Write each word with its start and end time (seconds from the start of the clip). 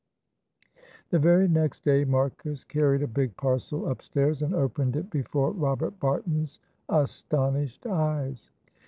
The 1.11 1.19
very 1.19 1.47
next 1.47 1.83
day 1.83 2.05
Marcus 2.05 2.63
carried 2.63 3.03
a 3.03 3.07
big 3.07 3.37
parcel 3.37 3.87
upstairs 3.87 4.41
and 4.41 4.55
opened 4.55 4.95
it 4.95 5.11
before 5.11 5.51
Robert 5.51 5.99
Barton's 5.99 6.59
astonished 6.89 7.85
eyes. 7.85 8.49